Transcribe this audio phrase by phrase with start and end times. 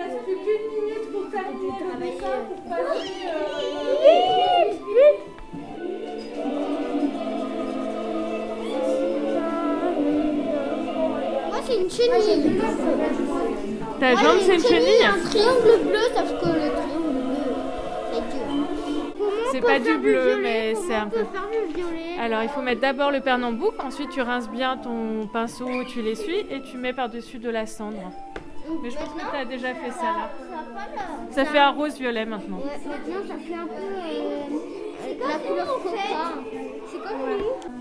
[0.00, 3.12] il reste plus qu'une minute pour terminer le dessin, pour passer.
[3.26, 4.60] euh,
[11.48, 12.60] Moi, c'est une chenille.
[13.98, 17.54] Ta jambe, c'est une chenille un triangle bleu, sauf que le triangle bleu,
[19.52, 21.20] c'est pas du bleu, violet mais c'est un peu.
[22.20, 26.46] Alors, il faut mettre d'abord le pernambouc, ensuite tu rinces bien ton pinceau, tu l'essuies
[26.50, 28.12] et tu mets par-dessus de la cendre.
[28.82, 30.30] Mais je pense que tu as déjà fait ça là.
[31.30, 32.58] Ça fait un rose-violet maintenant.
[32.58, 35.80] Ouais, maintenant ça fait un peu euh, la couleur.
[36.86, 37.80] C'est comme nous.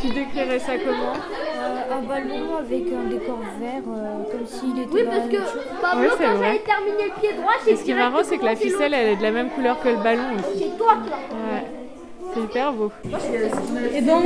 [0.00, 1.12] Tu décrirais ça comment?
[1.12, 5.80] Euh, un ballon avec un décor vert, euh, comme s'il était Oui, parce que.
[5.80, 8.38] Pablo, Ouais, c'est quand j'avais terminé le pied droit, Et ce qui est marrant, c'est
[8.38, 10.58] que la ficelle, elle est de la même couleur que le ballon aussi.
[10.58, 11.16] C'est toi qui l'as.
[11.16, 11.77] Ouais.
[12.38, 12.92] C'est hyper beau.
[13.94, 14.24] Et donc,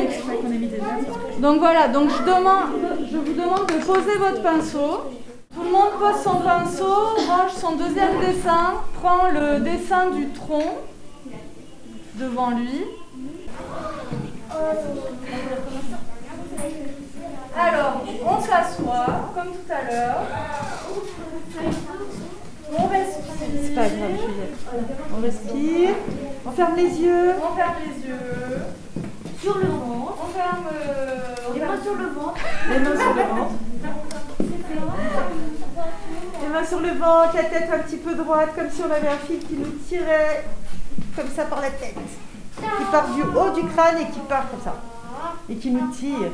[1.38, 5.04] donc voilà, donc je, demande, je vous demande de poser votre pinceau.
[5.54, 6.94] Tout le monde pose son pinceau,
[7.28, 10.78] range son deuxième dessin, prend le dessin du tronc
[12.14, 12.84] devant lui.
[17.58, 20.22] Alors, on s'assoit, comme tout à l'heure.
[22.78, 23.34] On respire.
[23.62, 24.56] C'est pas grave, Juliette.
[25.16, 25.94] On respire.
[26.46, 27.30] On ferme les yeux.
[27.42, 28.18] On ferme les yeux.
[29.40, 30.18] Sur le ventre.
[30.24, 30.66] On ferme.
[30.72, 32.40] euh, on ferme- sur le ventre.
[32.70, 33.54] Les mains sur le ventre.
[36.42, 39.08] Les mains sur le ventre, la tête un petit peu droite, comme si on avait
[39.08, 40.44] un fil qui nous tirait
[41.16, 41.94] comme ça par la tête.
[42.56, 44.76] Qui part du haut du crâne et qui part comme ça.
[45.50, 46.30] Et qui nous tire.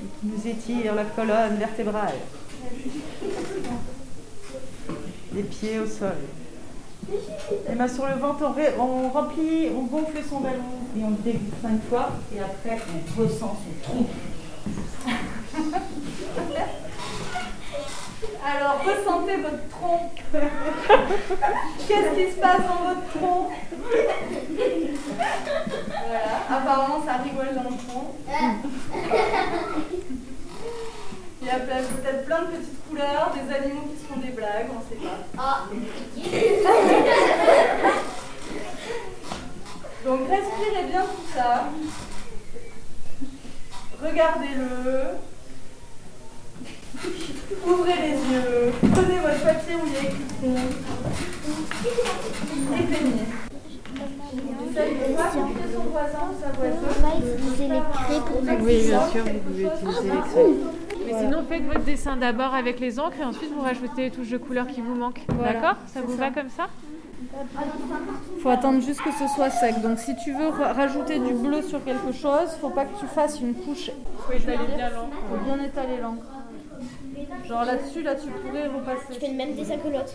[0.00, 2.14] Et qui nous étire la colonne vertébrale.
[5.36, 6.16] Les pieds au sol.
[7.68, 10.64] Les mains sur le ventre, on, ré- on remplit, on gonfle son ballon
[10.98, 12.10] et on le dégoûte cinq fois.
[12.34, 14.06] Et après, on ressent son tronc.
[18.44, 20.10] Alors, ressentez votre tronc.
[21.86, 23.50] Qu'est-ce qui se passe dans votre tronc
[26.08, 28.14] Voilà, apparemment ça rigole dans le tronc.
[31.42, 33.95] Il y a peut-être plein de petites couleurs, des animaux qui
[34.36, 35.00] blagues, on sait
[35.36, 35.58] pas.
[40.04, 41.64] Donc respirez bien tout ça.
[44.02, 44.68] Regardez-le.
[47.66, 48.72] Ouvrez les yeux.
[48.92, 50.56] Prenez votre papier où il y a écrit tronc.
[52.78, 53.26] Et peignez.
[54.70, 57.02] Essaye de pas couper son voisin ou sa On voisine.
[57.02, 60.72] va utiliser les craies pour mettre Oui, bien sûr, vous pouvez utiliser les crayons.
[61.06, 64.30] Mais sinon, faites votre dessin d'abord avec les encres et ensuite vous rajoutez les touches
[64.30, 65.24] de couleur qui vous manquent.
[65.42, 65.76] D'accord?
[65.86, 66.66] Ça vous va comme ça?
[68.42, 69.80] Faut attendre juste que ce soit sec.
[69.82, 73.06] Donc si tu veux ra- rajouter du bleu sur quelque chose, faut pas que tu
[73.06, 73.90] fasses une couche.
[74.18, 75.16] Faut étaler bien l'encre.
[75.30, 76.24] Faut bien étaler l'encre.
[77.48, 79.18] Genre là-dessus, là tu pourrais repasser.
[79.18, 80.12] fais le même dessin que l'autre.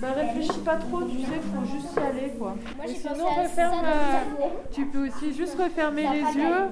[0.00, 2.54] Bah réfléchis pas trop, tu sais, faut juste y aller quoi.
[2.76, 4.46] Moi, j'ai sinon, referme, euh.
[4.72, 6.66] Tu peux aussi juste refermer les yeux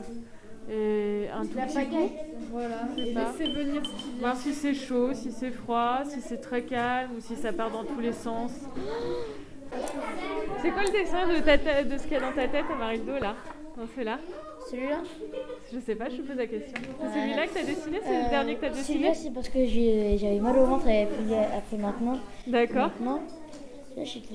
[0.71, 2.11] et un tout petit coup.
[2.53, 2.77] Voilà.
[2.97, 3.21] C'est Et ça.
[3.39, 4.21] laissez venir ce qui vient.
[4.21, 7.71] Voir si c'est chaud, si c'est froid, si c'est très calme ou si ça part
[7.71, 8.53] dans tous les sens.
[10.63, 13.13] C'est quoi le dessin de, ta de ce qu'il y a dans ta tête, Amarildo,
[13.21, 13.35] là
[13.77, 14.19] Dans celui-là?
[14.71, 14.99] Celui-là?
[15.73, 16.75] Je sais pas, je te pose la question.
[17.01, 18.85] C'est celui-là que t'as dessiné C'est le Euh, dernier que t'as dessiné?
[18.99, 22.19] Celui-là, c'est parce que j'ai- j'avais mal au ventre et puis après maintenant.
[22.47, 22.91] D'accord.
[22.99, 23.21] Maintenant,
[24.03, 24.35] j'étais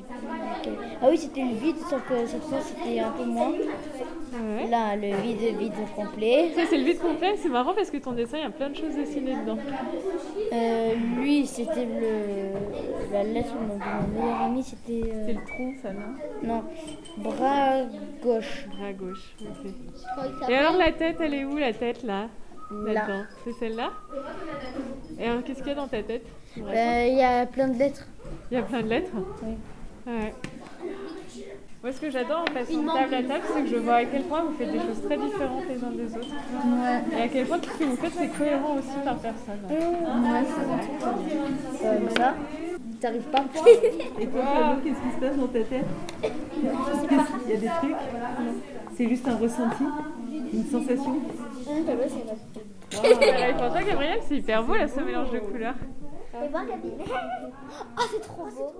[1.01, 3.51] Ah oui, c'était le vide, sauf que cette fois, c'était un peu moins.
[3.51, 4.67] Ouais.
[4.69, 6.51] Là, le vide, vide complet.
[6.55, 7.35] Ça, c'est le vide complet.
[7.37, 9.57] C'est marrant parce que ton dessin, il y a plein de choses dessinées dedans.
[10.53, 13.11] Euh, lui, c'était le...
[13.11, 15.09] la lettre de mon meilleur ami, c'était...
[15.11, 16.13] euh, C'est le tronc, ça, non?
[16.43, 16.63] Non,
[17.17, 17.83] bras
[18.23, 18.65] gauche.
[18.87, 19.35] À gauche.
[19.41, 20.49] ok.
[20.49, 22.27] Et alors, la tête, elle est où, la tête, là?
[23.43, 23.89] C'est celle-là?
[25.19, 26.23] Et alors, qu'est-ce qu'il y a dans ta tête?
[26.57, 28.05] Euh, Il y a plein de lettres.
[28.51, 29.11] Il y a plein de lettres
[29.43, 29.53] Oui.
[30.07, 30.33] Ouais.
[31.81, 34.05] Moi, ce que j'adore en passant de table à table, c'est que je vois à
[34.05, 36.35] quel point vous faites des choses très différentes les uns des autres.
[37.17, 39.59] Et à quel point tout ce que vous faites, c'est cohérent aussi par personne.
[41.81, 42.35] Comme ça.
[42.99, 43.65] T'arrives pas à me voir
[44.19, 45.85] Et toi, Fabio, qu'est-ce qui se passe dans ta tête?
[46.21, 47.95] Il y a des trucs?
[48.97, 49.83] C'est juste un ressenti?
[50.53, 51.11] Une sensation?
[51.11, 55.75] Hum, bah ouais, c'est pour toi, Gabriel, c'est hyper beau là, ce mélange de couleurs.
[56.33, 56.91] Et ben, Gabi.
[56.99, 58.73] Oh, c'est trop beau.